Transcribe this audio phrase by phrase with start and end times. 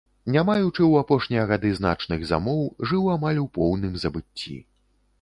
[0.35, 4.61] Не маючы ў апошнія гады значных замоў, жыл амаль у поўным забыцці.